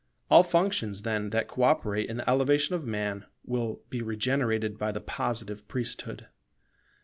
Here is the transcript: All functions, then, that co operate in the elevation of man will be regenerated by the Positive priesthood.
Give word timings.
All 0.31 0.41
functions, 0.41 1.03
then, 1.03 1.29
that 1.29 1.47
co 1.47 1.61
operate 1.61 2.09
in 2.09 2.17
the 2.17 2.27
elevation 2.27 2.73
of 2.73 2.83
man 2.83 3.23
will 3.45 3.83
be 3.91 4.01
regenerated 4.01 4.79
by 4.79 4.91
the 4.91 4.99
Positive 4.99 5.67
priesthood. 5.67 6.25